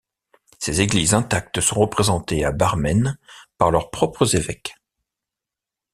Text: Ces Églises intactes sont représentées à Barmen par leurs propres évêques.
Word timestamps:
Ces 0.57 0.81
Églises 0.81 1.13
intactes 1.13 1.61
sont 1.61 1.79
représentées 1.79 2.43
à 2.43 2.51
Barmen 2.51 3.19
par 3.59 3.69
leurs 3.69 3.91
propres 3.91 4.35
évêques. 4.35 4.73